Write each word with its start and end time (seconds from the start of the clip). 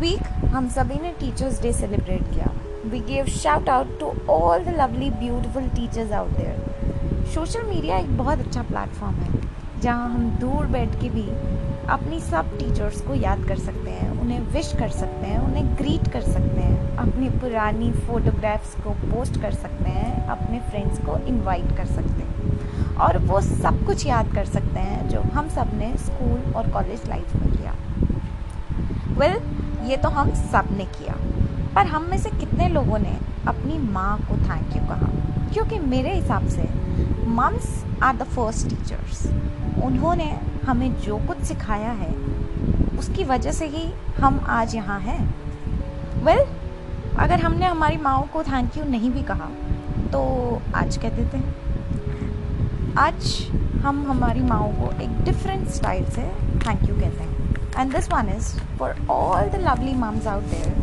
Week 0.00 0.22
हम 0.52 0.68
सभी 0.68 0.94
ने 1.00 1.08
टीचर्स 1.20 1.60
डे 1.62 1.72
सेलिब्रेट 1.72 2.22
किया। 2.28 2.50
We 2.90 2.98
gave 3.08 3.24
shout 3.32 3.68
out 3.68 3.88
to 4.00 4.12
all 4.32 4.62
the 4.64 4.74
lovely 4.78 5.10
beautiful 5.10 5.68
teachers 5.74 6.12
out 6.12 6.30
there 6.36 7.26
social 7.34 7.62
media 7.62 7.98
एक 7.98 8.16
बहुत 8.18 8.38
अच्छा 8.40 8.62
प्लेटफॉर्म 8.62 9.16
है 9.16 9.40
जहाँ 9.80 10.08
हम 10.10 10.24
दूर 10.40 10.66
बैठ 10.66 10.94
के 11.00 11.08
भी 11.10 11.26
अपनी 11.90 12.20
सब 12.20 12.56
टीचर्स 12.58 13.00
को 13.00 13.14
याद 13.14 13.44
कर 13.48 13.58
सकते 13.58 13.90
हैं 13.90 14.10
उन्हें 14.20 14.40
विश 14.54 14.72
कर 14.78 14.88
सकते 14.88 15.26
हैं 15.26 15.38
उन्हें 15.38 15.76
ग्रीट 15.78 16.10
कर 16.12 16.22
सकते 16.22 16.60
हैं 16.60 16.96
अपनी 16.98 17.28
पुरानी 17.40 17.92
फ़ोटोग्राफ्स 18.06 18.74
को 18.84 18.90
पोस्ट 19.04 19.40
कर 19.42 19.54
सकते 19.54 19.90
हैं 19.90 20.26
अपने 20.28 20.60
फ्रेंड्स 20.70 21.04
को 21.06 21.18
इनवाइट 21.28 21.76
कर 21.76 21.86
सकते 21.86 22.22
हैं। 22.22 22.96
और 22.96 23.18
वो 23.28 23.40
सब 23.40 23.84
कुछ 23.86 24.06
याद 24.06 24.34
कर 24.34 24.44
सकते 24.56 24.80
हैं 24.80 25.08
जो 25.08 25.20
हम 25.34 25.48
सबने 25.56 25.96
स्कूल 26.06 26.52
और 26.52 26.70
कॉलेज 26.72 27.08
लाइफ 27.08 27.36
में 27.36 27.50
किया। 27.52 27.74
वेल 29.18 29.32
well, 29.32 29.58
ये 29.88 29.96
तो 29.96 30.08
हम 30.08 30.30
सबने 30.30 30.84
किया। 30.84 31.14
पर 31.74 31.86
हम 31.86 32.02
में 32.02 32.18
से 32.18 32.30
कितने 32.30 32.68
लोगों 32.68 32.98
ने 32.98 33.16
अपनी 33.46 33.78
माँ 33.92 34.18
को 34.20 34.36
थैंक 34.36 34.76
यू 34.76 34.82
कहा? 34.82 35.08
क्योंकि 35.52 35.78
मेरे 35.78 36.14
हिसाब 36.14 36.48
से 36.48 36.68
mums 37.26 37.84
are 38.02 38.16
the 38.16 38.22
first 38.22 38.68
teachers 38.68 39.26
उन्होंने 39.84 40.40
हमें 40.66 41.00
जो 41.00 41.18
कुछ 41.18 41.38
सिखाया 41.38 41.90
है 41.90 42.12
उसकी 42.98 43.24
वजह 43.24 43.52
से 43.52 43.66
ही 43.66 43.92
हम 44.18 44.40
आज 44.48 44.74
यहाँ 44.74 45.00
हैं। 45.00 45.34
वेल 46.24 46.38
well, 46.38 47.18
अगर 47.18 47.40
हमने 47.40 47.66
हमारी 47.66 47.96
माओ 47.96 48.22
को 48.22 48.42
थैंक 48.42 48.76
यू 48.78 48.84
नहीं 48.84 49.10
भी 49.10 49.22
कहा 49.22 49.48
तो 50.12 50.20
आज 50.74 50.96
कह 50.96 51.08
देते 51.08 51.36
हैं? 51.36 51.54
आज 52.98 53.46
हम 53.84 54.10
हमारी 54.10 54.40
माओ 54.40 54.68
को 54.68 54.92
एक 55.02 55.20
डिफरेंट 55.24 55.68
स्टाइल 55.68 56.04
से 56.04 56.22
थैंक 56.66 56.88
यू 56.88 56.94
कहते 56.94 57.22
हैं। 57.22 57.39
And 57.76 57.92
this 57.92 58.08
one 58.08 58.28
is 58.28 58.58
for 58.76 58.96
all 59.08 59.48
the 59.48 59.58
lovely 59.58 59.94
mums 59.94 60.26
out 60.26 60.48
there 60.50 60.74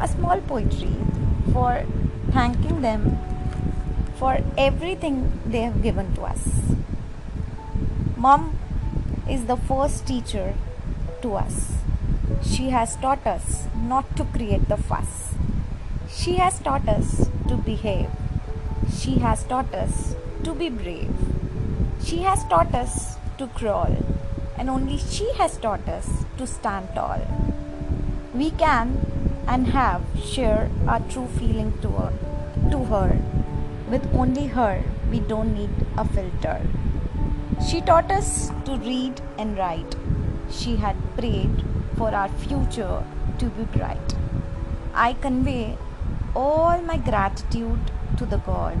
a 0.00 0.08
small 0.08 0.40
poetry 0.42 0.94
for 1.52 1.84
thanking 2.30 2.82
them 2.82 3.18
for 4.16 4.38
everything 4.58 5.40
they 5.46 5.62
have 5.62 5.82
given 5.82 6.14
to 6.14 6.22
us. 6.22 6.42
Mom 8.16 8.58
is 9.28 9.46
the 9.46 9.56
first 9.56 10.06
teacher 10.06 10.54
to 11.22 11.34
us. 11.34 11.72
She 12.42 12.70
has 12.70 12.96
taught 12.96 13.26
us 13.26 13.64
not 13.74 14.16
to 14.16 14.24
create 14.24 14.68
the 14.68 14.76
fuss. 14.76 15.34
She 16.10 16.34
has 16.36 16.58
taught 16.60 16.88
us 16.88 17.28
to 17.48 17.56
behave. 17.56 18.10
She 18.98 19.18
has 19.18 19.44
taught 19.44 19.72
us 19.74 20.14
to 20.44 20.54
be 20.54 20.68
brave. 20.68 21.14
She 22.04 22.18
has 22.18 22.44
taught 22.44 22.74
us 22.74 23.16
to 23.38 23.46
crawl. 23.48 23.96
And 24.58 24.70
only 24.70 24.98
she 24.98 25.32
has 25.34 25.56
taught 25.56 25.88
us 25.88 26.24
to 26.38 26.46
stand 26.46 26.88
tall. 26.94 27.20
We 28.34 28.50
can 28.50 29.06
and 29.46 29.68
have 29.68 30.02
shared 30.24 30.70
our 30.86 31.00
true 31.00 31.28
feeling 31.38 31.78
to 31.82 31.88
her. 31.88 32.12
To 32.70 32.84
her 32.84 33.18
with 33.88 34.12
only 34.14 34.48
her, 34.48 34.82
we 35.10 35.20
don't 35.20 35.54
need 35.54 35.70
a 35.96 36.04
filter. 36.04 36.60
She 37.68 37.80
taught 37.80 38.10
us 38.10 38.50
to 38.64 38.76
read 38.76 39.20
and 39.38 39.56
write. 39.56 39.94
She 40.50 40.76
had 40.76 40.96
prayed 41.16 41.62
for 41.96 42.12
our 42.12 42.28
future 42.28 43.04
to 43.38 43.46
be 43.46 43.64
bright. 43.78 44.14
I 44.92 45.12
convey 45.12 45.78
all 46.34 46.80
my 46.82 46.96
gratitude 46.96 47.78
to 48.18 48.26
the 48.26 48.38
God 48.38 48.78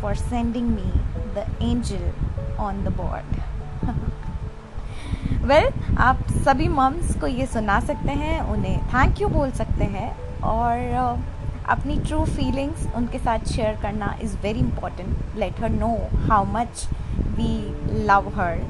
for 0.00 0.14
sending 0.14 0.74
me 0.74 0.92
the 1.34 1.46
angel 1.60 2.14
on 2.58 2.84
the 2.84 2.90
board. 2.90 3.24
Well 5.48 5.64
well, 5.64 5.98
आप 5.98 6.18
सभी 6.44 6.66
mums 6.68 7.14
को 7.20 7.26
ये 7.26 7.44
सुना 7.46 7.78
सकते 7.80 8.12
हैं 8.12 8.40
उन्हें 8.52 8.78
thank 8.88 9.20
you 9.20 9.28
बोल 9.28 9.50
सकते 9.50 9.84
हैं 9.86 10.10
और 10.44 11.22
अपनी 11.68 11.96
ट्रू 11.98 12.24
फीलिंग्स 12.26 12.86
उनके 12.96 13.18
साथ 13.18 13.46
शेयर 13.46 13.78
करना 13.82 14.14
is 14.22 14.36
very 14.42 14.60
important 14.60 15.36
let 15.36 15.60
her 15.60 15.70
know 15.72 15.88
how 16.28 16.44
much 16.48 16.86
we 17.38 17.52
love 18.06 18.28
her 18.34 18.60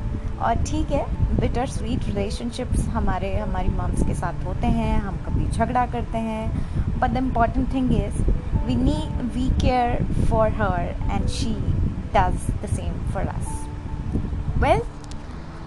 और 0.41 0.63
ठीक 0.63 0.91
है 0.91 1.05
बिटर 1.37 1.67
स्वीट 1.69 2.05
रिलेशनशिप्स 2.07 2.87
हमारे 2.89 3.35
हमारी 3.37 3.69
मम्स 3.71 4.07
के 4.07 4.15
साथ 4.15 4.45
होते 4.45 4.67
हैं 4.77 4.99
हम 5.01 5.17
कभी 5.27 5.49
झगड़ा 5.49 5.85
करते 5.87 6.19
हैं 6.27 7.01
but 7.01 7.11
the 7.11 7.17
important 7.17 7.73
thing 7.75 7.93
is 7.95 8.23
we 8.67 8.77
knee 8.77 9.01
we 9.35 9.49
care 9.61 10.05
for 10.31 10.53
her 10.61 10.95
and 11.11 11.27
she 11.31 11.55
does 12.15 12.47
the 12.63 12.71
same 12.71 12.95
for 13.13 13.27
us 13.27 13.67
well 14.59 14.83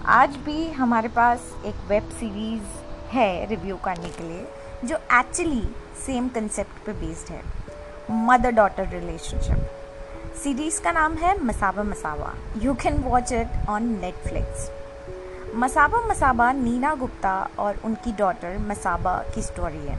आज 0.04 0.36
भी 0.36 0.70
हमारे 0.72 1.08
पास 1.08 1.40
एक 1.66 1.74
वेब 1.88 2.08
सीरीज़ 2.10 3.10
है 3.10 3.46
रिव्यू 3.46 3.76
करने 3.76 4.08
के 4.08 4.22
लिए, 4.22 4.46
जो 4.84 4.96
एक्चुअली 5.18 5.62
सेम 5.96 6.28
कंसेप्ट 6.28 6.84
पे 6.86 6.92
बेस्ड 7.00 7.30
है 7.32 7.42
मदर 8.26 8.50
डॉटर 8.50 8.88
रिलेशनशिप 8.88 10.34
सीरीज़ 10.42 10.80
का 10.82 10.92
नाम 10.92 11.14
है 11.14 11.36
Masaba 11.44 11.82
Masaba. 11.82 12.34
You 12.62 12.74
can 12.74 12.98
watch 13.02 13.32
it 13.32 13.68
on 13.68 13.88
Netflix 14.00 14.68
Masaba 15.54 16.00
Masaba 16.08 16.52
Neena 16.52 16.94
Gupta 16.94 17.36
और 17.58 17.80
उनकी 17.84 18.12
डॉटर 18.12 18.58
मसाबा 18.68 19.16
की 19.34 19.42
स्टोरी 19.42 19.86
है. 19.86 19.98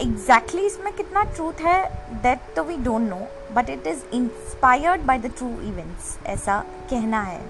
एग्जैक्टली 0.00 0.60
exactly 0.60 0.66
इसमें 0.66 0.92
कितना 0.92 1.22
ट्रूथ 1.34 1.60
है 1.62 1.82
दैट 2.22 2.54
तो 2.56 2.64
we 2.64 2.76
don't 2.84 3.08
know 3.10 3.26
but 3.54 3.70
it 3.70 3.86
is 3.86 4.04
inspired 4.14 5.02
by 5.02 5.18
the 5.18 5.34
true 5.38 5.48
events 5.62 6.18
ऐसा 6.26 6.60
कहना 6.90 7.22
है. 7.22 7.40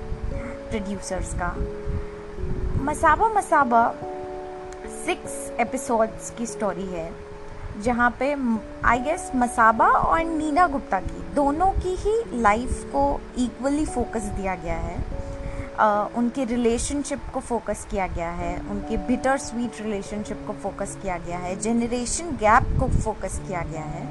प्रोड्यूसर्स 0.71 1.35
का 1.35 1.49
मसाबा 2.83 3.29
मसाबा 3.29 3.95
सिक्स 5.07 5.33
एपिसोड्स 5.61 6.31
की 6.31 6.47
स्टोरी 6.47 6.87
है 6.87 7.11
जहाँ 7.83 8.11
पे 8.19 8.37
आई 8.85 8.99
गेस 8.99 9.31
मसाबा 9.37 9.87
और 9.87 10.25
नीना 10.25 10.67
गुप्ता 10.67 11.01
की 11.01 11.35
दोनों 11.35 11.71
की 11.73 11.95
ही 11.99 12.15
लाइफ 12.41 12.85
को 12.85 13.03
इक्वली 13.39 13.87
फोकस 13.87 14.23
दिया 14.23 14.55
गया 14.55 14.77
है। 14.77 14.97
uh, 15.75 16.17
उनके 16.17 16.45
रिलेशनशिप 16.45 17.21
को 17.35 17.41
फोकस 17.41 17.87
किया 17.91 18.07
गया 18.07 18.31
है 18.31 18.55
उनके 18.71 18.97
बिटर 18.97 19.37
स्वीट 19.39 19.81
रिलेशनशिप 19.81 20.45
को 20.47 20.53
फोकस 20.53 20.99
किया 21.03 21.19
गया 21.19 21.39
है 21.39 21.57
जेनरेशन 21.61 22.31
गैप 22.37 22.81
को 22.81 22.89
फोकस 23.01 23.41
किया 23.49 23.61
गया 23.61 23.85
है 23.89 24.09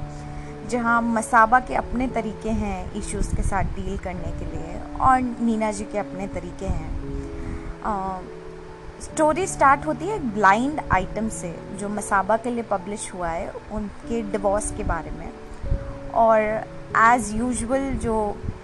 जहाँ 0.67 1.01
मसाबा 1.01 1.59
के 1.59 1.75
अपने 1.75 2.07
तरीके 2.07 2.49
हैं 2.49 2.93
इश्यूज़ 2.93 3.35
के 3.35 3.43
साथ 3.43 3.63
डील 3.63 3.97
करने 3.97 4.31
के 4.39 4.45
लिए। 4.45 4.68
और 5.01 5.21
नीना 5.21 5.71
जी 5.71 5.83
के 5.83 5.97
अपने 5.97 6.27
तरीके 6.27 6.65
हैं। 6.67 6.89
स्टोरी 9.01 9.45
स्टार्ट 9.47 9.85
होती 9.85 10.07
है 10.07 10.19
ब्लाइंड 10.33 10.79
आइटम 10.93 11.29
से, 11.29 11.55
जो 11.79 11.89
मसाबा 11.89 12.37
के 12.37 12.49
लिए 12.49 12.63
पब्लिश 12.71 13.11
हुआ 13.13 13.29
है, 13.29 13.51
उनके 13.71 14.21
डिवोर्स 14.31 14.71
के 14.77 14.83
बारे 14.83 15.11
में। 15.11 15.31
और 16.15 16.41
एज़ 16.97 17.35
यूजुअल 17.35 17.89
जो 18.03 18.15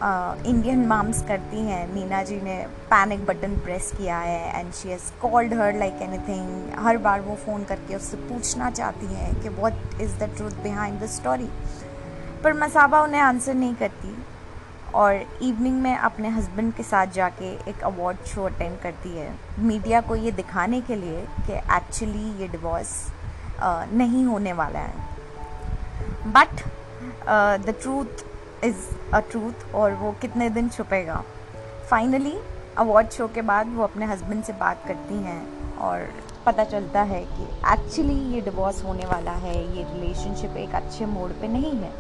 इंडियन 0.03 0.85
माम्स 0.87 1.21
करती 1.27 1.59
हैं, 1.61 1.93
नीना 1.93 2.21
जी 2.23 2.39
ने 2.41 2.57
पैनिक 2.89 3.25
बटन 3.25 3.55
प्रेस 3.59 3.91
किया 3.97 4.17
है 4.19 4.59
and 4.59 4.71
she 4.73 4.89
has 4.89 5.11
called 5.21 5.53
her 5.53 5.73
like 5.73 6.01
anything 6.01 6.79
हर 6.85 6.97
बार 6.97 7.21
वो 7.21 7.35
फ़ोन 7.35 7.63
करके 7.63 7.95
उससे 7.95 8.17
पूछना 8.19 8.69
चाहती 8.71 9.05
हैं 9.05 9.33
कि 9.41 9.49
what 9.49 10.01
is 10.01 10.17
the 10.19 10.29
truth 10.37 10.63
behind 10.63 10.99
the 11.01 11.05
story 11.09 11.49
पर 12.43 12.53
मसाबा 12.53 13.01
उन्हें 13.03 13.21
आंसर 13.21 13.53
नहीं 13.53 13.75
करती। 13.75 14.15
और 14.95 15.13
इवनिंग 15.43 15.81
में 15.81 15.95
अपने 15.95 16.29
हस्बैंड 16.29 16.73
के 16.73 16.83
साथ 16.83 17.07
जाके 17.13 17.51
एक 17.69 17.83
अवार्ड 17.83 18.25
शो 18.25 18.43
अटेंड 18.43 18.77
करती 18.81 19.09
है। 19.09 19.29
मीडिया 19.61 20.01
को 20.01 20.15
ये 20.15 20.31
दिखाने 20.33 20.81
के 20.81 20.95
लिए 20.95 21.25
कि 21.39 21.53
एक्चुअली 21.77 22.29
ये 22.41 22.47
डिवोर्स 22.47 22.93
नहीं 23.93 24.25
होने 24.25 24.53
वाला 24.53 24.79
है। 24.79 24.93
But 26.27 26.61
the 27.65 27.75
truth 27.81 28.23
is 28.63 28.85
a 29.13 29.19
truth 29.31 29.73
और 29.75 29.93
वो 29.93 30.11
कितने 30.21 30.49
दिन 30.49 30.69
छुपेगा। 30.69 31.23
फाइनली 31.89 32.37
अवार्ड 32.77 33.09
शो 33.09 33.27
के 33.27 33.41
बाद 33.41 33.73
वो 33.75 33.83
अपने 33.83 34.05
हस्बैंड 34.05 34.43
से 34.43 34.53
बात 34.53 34.83
करती 34.87 35.17
हैं 35.23 35.77
और 35.79 36.07
पता 36.45 36.63
चलता 36.63 37.01
है 37.03 37.21
कि 37.27 37.43
एक्चुअली 37.73 38.17
ये 38.33 38.41
डिवोर्स 38.41 38.83
होने 38.85 39.05
वाला 39.05 39.31
है, 39.33 39.55
ये 39.77 39.83
रिलेशनशिप 39.83 40.57
एक 40.57 40.75
अच्छे 40.75 41.05
मोड 41.07 41.31
पे 41.41 41.47
नहीं 41.47 41.75
है। 41.75 41.93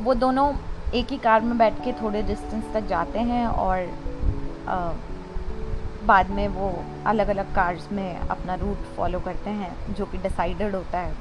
वो 0.00 0.14
दोनों 0.14 0.52
एक 0.94 1.10
ही 1.10 1.16
कार 1.18 1.40
में 1.40 1.56
बैठ 1.58 1.82
के 1.84 1.92
थोड़े 1.92 2.22
डिस्टेंस 2.22 2.64
तक 2.74 2.86
जाते 2.86 3.18
हैं 3.18 3.46
और 3.46 3.78
आ, 4.68 4.92
बाद 6.06 6.30
में 6.30 6.46
वो 6.48 6.68
अलग 7.06 7.28
अलग 7.28 7.54
कार्स 7.54 7.90
में 7.92 8.18
अपना 8.18 8.54
रूट 8.54 8.94
फॉलो 8.96 9.20
करते 9.20 9.50
हैं 9.50 9.94
जो 9.94 10.06
कि 10.06 10.18
डिसाइडेड 10.18 10.74
होता 10.74 10.98
है। 10.98 11.14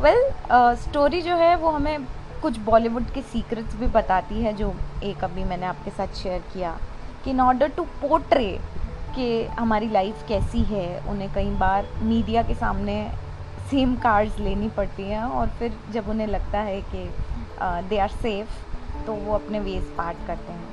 वेल 0.00 0.22
well, 0.22 0.76
स्टोरी 0.78 1.20
जो 1.22 1.36
है 1.36 1.54
वो 1.56 1.70
हमें 1.70 2.06
कुछ 2.42 2.58
बॉलीवुड 2.58 3.10
के 3.10 3.22
सीक्रेट्स 3.22 3.74
भी 3.76 3.86
बताती 3.86 4.42
है 4.42 4.52
जो 4.52 4.72
एक 5.02 5.24
अभी 5.24 5.44
मैंने 5.44 5.66
आपके 5.66 5.90
साथ 5.90 6.14
शेयर 6.14 6.42
किया 6.52 6.76
कि 7.24 7.30
इन 7.30 7.40
ऑर्डर 7.40 7.68
टू 7.68 7.82
पोर्ट्रे 8.02 8.52
कि 9.14 9.44
हमारी 9.58 9.88
लाइफ 9.88 10.24
कैसी 10.28 10.62
है 10.64 10.88
उन्हें 11.10 11.32
कई 11.34 11.50
बार 11.60 11.86
मीडिया 12.02 12.42
के 12.42 12.54
सामने 12.54 12.96
सेम 13.70 13.94
कार्स 13.96 14.38
लेनी 14.38 14.68
पड़ती 14.68 15.02
हैं 15.02 15.22
और 15.22 15.48
फिर 15.58 15.78
जब 15.92 16.08
उन्हें 16.08 16.26
लगता 16.26 16.60
है 16.60 16.80
कि 16.94 17.08
दे 17.88 17.98
आर 17.98 18.08
सेफ़ 18.22 18.69
तो 19.06 19.12
वो 19.12 19.34
अपने 19.34 19.60
वेज 19.60 19.84
पार्ट 19.98 20.26
करते 20.26 20.52
हैं। 20.52 20.68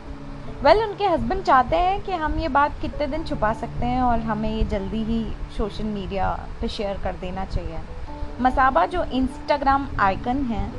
वेल 0.63 0.77
well, 0.77 0.89
उनके 0.89 1.05
हस्बैंड 1.05 1.43
चाहते 1.43 1.75
हैं 1.75 2.01
कि 2.03 2.11
हम 2.11 2.39
ये 2.39 2.47
बात 2.47 2.79
कितने 2.81 3.07
दिन 3.07 3.23
छुपा 3.23 3.53
सकते 3.53 3.85
हैं 3.85 4.01
और 4.01 4.19
हमें 4.19 4.49
ये 4.55 4.63
जल्दी 4.63 5.03
ही 5.03 5.25
सोशल 5.57 5.83
मीडिया 5.83 6.47
पे 6.61 6.67
शेयर 6.67 6.97
कर 6.97 7.13
देना 7.13 7.45
चाहिए। 7.45 7.79
मसाबा 8.41 8.85
जो 8.85 9.03
इंस्टाग्राम 9.03 9.87
आइकन 9.99 10.43
हैं 10.45 10.69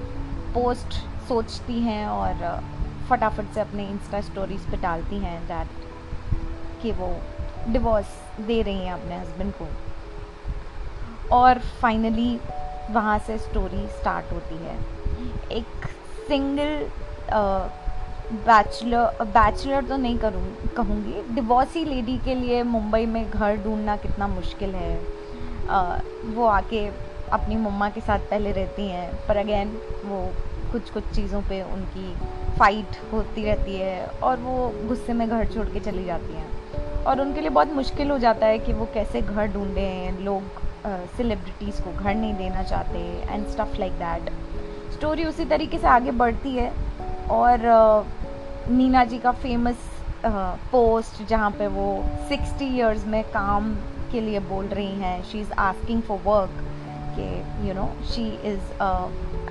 पोस्ट 0.54 0.92
सोचती 1.28 1.80
हैं 1.80 2.06
और 2.06 2.62
फटाफट 3.10 3.54
से 3.54 3.60
अपने 3.60 3.88
इंस्टा 3.88 4.20
स्टोरीज 4.20 4.60
पे 4.60 4.76
डालती 4.76 5.18
हैं 5.18 5.46
दैट 5.46 5.68
कि 6.82 6.92
वो 6.92 7.16
डिवोर्स 7.68 8.06
दे 8.40 8.62
रही 8.62 8.78
हैं 8.78 8.92
अपने 8.92 9.18
हस्बैंड 9.18 9.52
को। 9.52 9.68
और 11.36 11.58
फाइनली 11.58 12.40
वहाँ 12.90 13.18
से 13.18 13.38
स्टोरी 13.38 13.86
स्टार्ट 13.88 14.32
होती 14.32 14.54
है। 14.54 14.76
एक 15.50 15.86
सिंगल 16.28 16.90
बैचलर 17.30 19.24
बैचलर 19.26 19.84
तो 19.84 19.96
नहीं 19.96 20.18
करूँ 20.18 20.42
कहूँगी। 20.76 21.22
डिवोर्सी 21.34 21.84
लेडी 21.84 22.16
के 22.24 22.34
लिए 22.34 22.62
मुंबई 22.64 23.06
में 23.06 23.30
घर 23.30 23.56
ढूंढना 23.56 23.96
कितना 23.96 24.26
मुश्किल 24.28 24.74
है। 24.74 24.98
uh, 25.66 26.00
वो 26.34 26.46
आके 26.46 26.86
अपनी 27.32 27.56
मम्मा 27.56 27.88
के 27.90 28.00
साथ 28.00 28.18
पहले 28.30 28.52
रहती 28.52 28.86
हैं 28.88 29.10
पर 29.28 29.36
अगेन 29.36 29.76
वो 30.04 30.20
कुछ 30.72 30.90
कुछ 30.90 31.04
चीज़ों 31.14 31.40
पे 31.42 31.62
उनकी 31.64 32.14
फ़ाइट 32.58 32.96
होती 33.12 33.44
रहती 33.44 33.76
है 33.76 34.06
और 34.22 34.36
वो 34.38 34.72
गुस्से 34.88 35.12
में 35.12 35.28
घर 35.28 35.46
छोड़ 35.46 35.66
के 35.66 35.80
चली 35.80 36.04
जाती 36.04 36.34
हैं। 36.34 37.04
और 37.04 37.20
उनके 37.20 37.40
लिए 37.40 37.50
बहुत 37.50 37.72
मुश्किल 37.72 38.10
हो 38.10 38.18
जाता 38.18 38.46
है 38.46 38.58
कि 38.58 38.72
वो 38.72 38.88
कैसे 38.94 39.22
घर 39.22 39.46
ढूंढें 39.52 40.18
लोग 40.24 40.60
सेलिब्रिटीज़ 41.16 41.80
को 41.82 41.92
घर 41.92 42.14
नहीं 42.14 42.34
देना 42.34 42.62
चाहते 42.62 42.98
and 43.30 43.46
stuff 43.46 43.78
like 43.80 43.92
that 43.94 44.30
story 44.92 45.24
उसी 45.24 45.44
तरीके 45.44 45.78
से 45.78 45.86
आगे 45.86 46.10
बढ़ती 46.20 46.54
है। 46.54 46.72
और 47.30 47.60
नीना 48.70 49.04
जी 49.04 49.18
का 49.18 49.32
फ़ेमस 49.34 49.86
पोस्ट 50.72 51.22
जहाँ 51.28 51.50
पे 51.50 51.66
वो 51.66 51.86
60 52.30 52.62
इयर्स 52.62 53.04
में 53.06 53.22
काम 53.30 53.74
के 54.12 54.20
लिए 54.20 54.40
बोल 54.48 54.66
रही 54.68 54.94
हैं 55.00 55.22
she 55.22 55.40
is 55.40 55.52
asking 55.60 56.02
for 56.02 56.20
work 56.24 56.62
के 57.18 57.28
you 57.68 57.74
know 57.74 57.88
she 58.10 58.26
is 58.48 58.72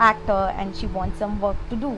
actor 0.03 0.53
and 0.59 0.73
she 0.75 0.87
want 0.87 1.15
some 1.15 1.37
work 1.39 1.67
to 1.69 1.75
do 1.79 1.95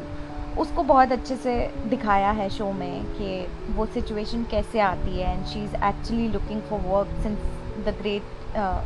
उसको 0.57 0.83
बहुत 0.83 1.11
अच्छे 1.11 1.35
से 1.35 1.55
दिखाया 1.89 2.31
है 2.31 2.49
शो 2.49 2.71
में 2.73 3.03
कि 3.11 3.47
वो 3.73 3.85
सिचुएशन 3.87 4.43
कैसे 4.51 4.79
आती 4.81 5.19
है 5.19 5.33
and 5.33 5.45
she 5.45 5.63
is 5.63 5.75
actually 5.75 6.27
looking 6.27 6.61
for 6.69 6.79
work 6.85 7.21
since 7.23 7.37
the 7.85 7.95
great 8.01 8.37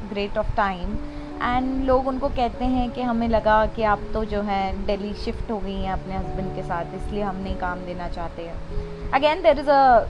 great 0.10 0.38
of 0.38 0.56
time 0.56 0.98
and 1.42 1.86
लोग 1.86 2.08
उनको 2.08 2.30
कहते 2.30 2.66
हैं 2.66 2.90
कि 2.92 3.02
हमें 3.02 3.28
लगा 3.28 3.66
कि 3.76 3.84
आप 3.84 4.02
तो 4.14 4.24
जो 4.26 4.42
है 4.42 4.86
दिल्ली 4.86 5.14
शिफ्ट 5.24 5.52
हो 5.52 5.58
गई 5.60 5.76
हैं 5.76 5.92
अपने 5.92 6.16
हस्बैंड 6.16 6.56
के 6.56 6.64
साथ 6.64 6.96
इसलिए 6.96 7.22
हम 7.24 7.36
नहीं 7.38 7.56
काम 7.58 7.86
देना 7.86 8.08
चाहते 8.10 8.42
हैं। 8.42 9.12
Again 9.12 9.42
there 9.42 9.60
is 9.60 9.70
a 9.70 10.08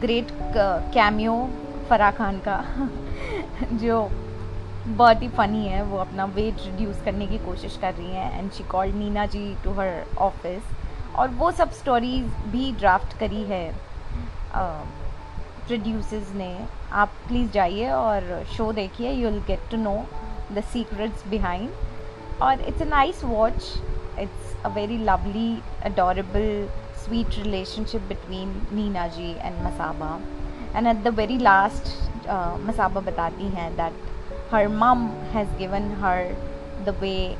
great 0.00 0.30
cameo 0.94 1.34
Farah 1.88 2.10
Khan 2.10 2.38
का 2.48 2.62
जो 3.74 4.02
बहुत 4.86 5.22
ही 5.22 5.28
फ़नी 5.28 5.66
है 5.66 5.82
वो 5.82 5.98
अपना 5.98 6.24
वेट 6.34 6.64
रिड्यूस 6.64 7.02
करने 7.04 7.26
की 7.26 7.38
कोशिश 7.38 7.76
कर 7.76 7.94
रही 7.94 8.10
हैं। 8.10 8.38
And 8.38 8.50
she 8.52 8.64
called 8.64 8.94
Neena 8.94 9.26
ji 9.26 9.56
to 9.64 9.72
her 9.72 10.04
office 10.20 10.62
और 11.16 11.28
वो 11.38 11.50
सब 11.52 11.70
स्टोरीज 11.72 12.24
भी 12.48 12.72
ड्राफ्ट 12.72 13.18
करी 13.18 13.42
है 13.44 13.64
प्रोड्यूसर्स 14.56 16.28
uh, 16.30 16.36
ने। 16.36 16.66
आप 16.92 17.12
प्लीज़ 17.28 17.50
जाइए 17.52 17.88
और 17.90 18.44
शो 18.56 18.72
देखिए 18.72 19.10
you 19.12 19.28
will 19.28 19.40
get 19.46 19.70
to 19.70 19.76
know 19.76 19.94
the 20.54 20.62
secrets 20.62 21.22
behind 21.24 21.70
or 22.40 22.52
it's 22.70 22.80
a 22.80 22.84
nice 22.84 23.22
watch 23.22 23.64
it's 24.18 24.54
a 24.64 24.70
very 24.70 24.98
lovely 24.98 25.62
adorable 25.82 26.68
sweet 27.04 27.36
relationship 27.44 28.06
between 28.08 28.54
Neena 28.70 29.10
ji 29.16 29.36
and 29.40 29.54
Masaba 29.66 30.20
and 30.74 30.88
at 30.88 31.02
the 31.04 31.10
very 31.10 31.38
last 31.38 32.10
uh, 32.28 32.56
Masaba 32.56 33.02
batati 33.02 33.52
hai 33.54 33.70
that 33.76 33.92
her 34.50 34.68
mom 34.68 35.08
has 35.32 35.48
given 35.58 35.90
her 36.04 36.34
the 36.84 36.92
way 36.94 37.36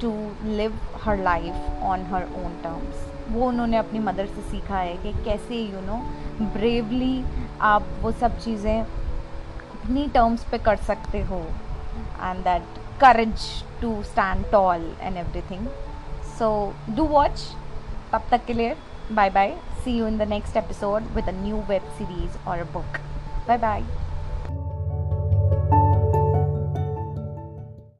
to 0.00 0.10
live 0.44 0.72
her 1.04 1.16
life 1.16 1.62
on 1.82 2.04
her 2.14 2.26
own 2.42 2.58
terms 2.62 3.06
वो 3.32 3.46
उन्होंने 3.48 3.76
अपनी 3.76 3.98
mother 3.98 4.26
से 4.26 4.42
सीखा 4.50 4.78
है 4.78 4.96
कि 5.02 5.12
कैसे 5.24 5.56
you 5.62 5.80
know 5.86 5.96
bravely 6.52 7.24
आप 7.70 7.88
वो 8.02 8.12
सब 8.20 8.38
चीज़ें 8.40 8.80
अपनी 8.80 10.06
टर्म्स 10.14 10.44
पे 10.50 10.58
कर 10.68 10.76
सकते 10.86 11.20
हो 11.30 11.40
and 12.20 12.44
that 12.44 12.62
courage 12.98 13.62
to 13.80 14.02
stand 14.02 14.44
tall 14.50 14.82
and 15.00 15.16
everything. 15.16 15.68
So 16.36 16.74
do 16.94 17.04
watch. 17.04 17.54
Tab 18.10 18.22
tak 18.30 18.46
ke 18.46 18.54
liye. 18.56 18.76
Bye 19.08 19.32
bye 19.32 19.54
see 19.88 19.96
you 19.96 20.06
in 20.06 20.18
the 20.18 20.26
next 20.26 20.56
episode 20.56 21.14
with 21.14 21.26
a 21.28 21.32
new 21.32 21.56
web 21.68 21.82
series 21.96 22.30
or 22.46 22.60
a 22.60 22.64
book. 22.64 23.00
Bye 23.46 23.56
bye 23.56 24.07